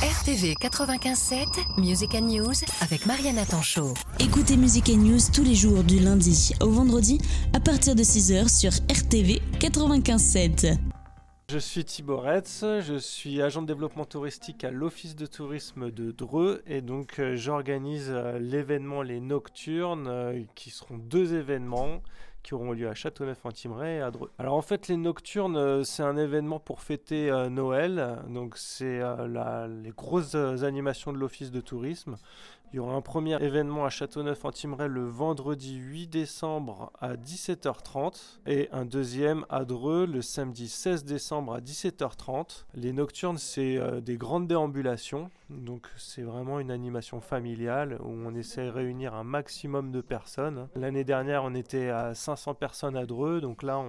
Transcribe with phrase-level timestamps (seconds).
[0.00, 3.94] RTV 95.7, Music and News avec Mariana Tanchot.
[4.20, 7.18] Écoutez Music and News tous les jours du lundi au vendredi
[7.52, 10.78] à partir de 6h sur RTV 95.7.
[11.50, 16.12] Je suis Thibaut Retz, je suis agent de développement touristique à l'Office de tourisme de
[16.12, 22.02] Dreux et donc euh, j'organise euh, l'événement Les Nocturnes euh, qui seront deux événements
[22.42, 24.30] qui auront lieu à Dreux.
[24.38, 28.18] Alors en fait, les Nocturnes, c'est un événement pour fêter Noël.
[28.28, 29.00] Donc c'est
[29.82, 32.16] les grosses animations de l'Office de tourisme.
[32.70, 38.68] Il y aura un premier événement à Châteauneuf-en-Thymerais le vendredi 8 décembre à 17h30 et
[38.72, 42.66] un deuxième à Dreux le samedi 16 décembre à 17h30.
[42.74, 48.34] Les nocturnes, c'est euh, des grandes déambulations, donc c'est vraiment une animation familiale où on
[48.34, 50.68] essaie de réunir un maximum de personnes.
[50.74, 53.82] L'année dernière, on était à 500 personnes à Dreux, donc là,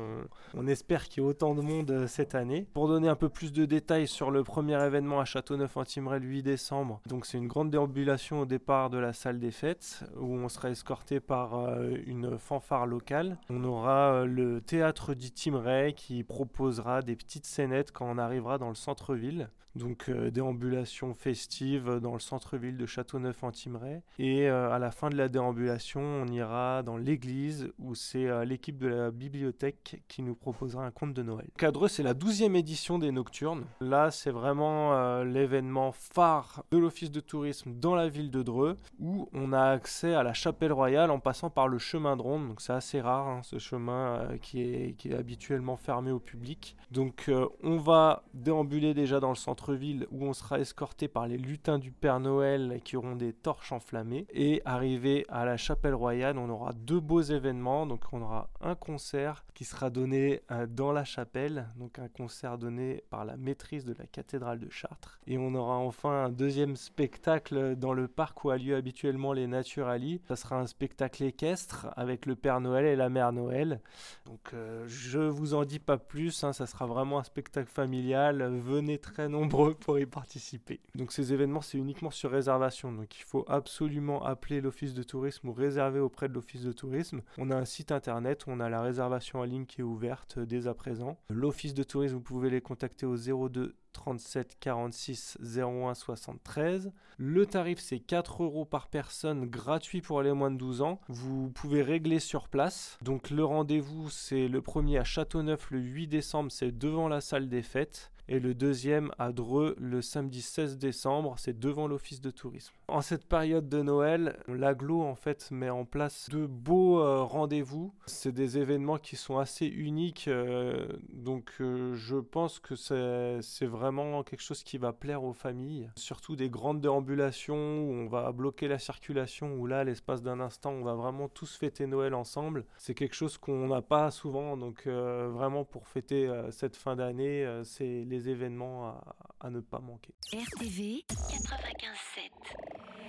[0.56, 2.68] on, espère qu'il y ait autant de monde euh, cette année.
[2.74, 6.44] Pour donner un peu plus de détails sur le premier événement à Châteauneuf-en-Thymerais le 8
[6.44, 10.48] décembre, donc c'est une grande déambulation au départ de la salle des fêtes où on
[10.48, 13.38] sera escorté par euh, une fanfare locale.
[13.50, 18.58] On aura euh, le théâtre du Ray qui proposera des petites scénettes quand on arrivera
[18.58, 19.50] dans le centre-ville.
[19.76, 24.04] Donc euh, déambulation festive dans le centre-ville de Châteauneuf-en-Thymerais.
[24.18, 28.88] Et à la fin de la déambulation, on ira dans l'église où c'est l'équipe de
[28.88, 31.48] la bibliothèque qui nous proposera un conte de Noël.
[31.58, 33.66] Cadreux, c'est la 12e édition des Nocturnes.
[33.82, 39.30] Là, c'est vraiment l'événement phare de l'Office de tourisme dans la ville de Dreux où
[39.34, 42.48] on a accès à la chapelle royale en passant par le chemin de ronde.
[42.48, 46.20] Donc c'est assez rare hein, ce chemin euh, qui, est, qui, est, habituellement fermé au
[46.20, 46.76] public.
[46.92, 51.38] Donc euh, on va déambuler déjà dans le centre-ville où on sera escorté par les
[51.38, 54.26] lutins du Père Noël qui auront des torches enflammées.
[54.32, 57.86] Et arrivé à la chapelle royale, on aura deux beaux événements.
[57.86, 62.58] Donc on aura un concert qui sera donné euh, dans la chapelle, donc un concert
[62.58, 65.20] donné par la maîtrise de la cathédrale de Chartres.
[65.28, 69.48] Et on aura enfin un deuxième spectacle dans le parc où a lieu habituellement les
[69.48, 70.22] Naturali.
[70.28, 73.82] Ça sera un spectacle équestre avec le Père Noël et la Mère Noël.
[74.26, 78.42] Donc euh, je vous en dis pas plus, hein, ça sera vraiment un spectacle familial.
[78.60, 80.80] Venez très nombreux pour y participer.
[80.96, 85.50] Donc ces événements c'est uniquement sur réservation, donc il faut absolument appeler l'office de tourisme
[85.50, 87.22] ou réserver auprès de l'office de tourisme.
[87.38, 90.68] On a un site internet on a la réservation en ligne qui est ouverte dès
[90.68, 91.20] à présent.
[91.30, 96.92] L'office de tourisme, vous pouvez les contacter au 02 37 46 01 73.
[97.18, 101.02] Le tarif c'est 4 euros par personne, gratuit pour les moins de 12 ans.
[101.10, 102.98] Vous pouvez régler sur place.
[103.02, 107.50] Donc le rendez-vous c'est le premier à Châteauneuf le 8 décembre, c'est devant la salle
[107.50, 112.30] des fêtes et le deuxième à Dreux le samedi 16 décembre, c'est devant l'office de
[112.30, 112.76] tourisme.
[112.92, 117.94] En cette période de Noël, l'aglo en fait met en place de beaux euh, rendez-vous.
[118.08, 124.24] C'est des événements qui sont assez uniques, euh, donc euh, je pense que c'est vraiment
[124.24, 125.92] quelque chose qui va plaire aux familles.
[125.98, 130.72] Surtout des grandes déambulations où on va bloquer la circulation, où là, l'espace d'un instant,
[130.72, 132.66] on va vraiment tous fêter Noël ensemble.
[132.78, 138.04] C'est quelque chose qu'on n'a pas souvent, donc vraiment pour fêter cette fin d'année, c'est
[138.06, 139.00] les événements
[139.39, 140.14] à, à ne pas manquer.
[140.34, 142.32] RTV 95.7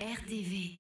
[0.00, 0.78] RTV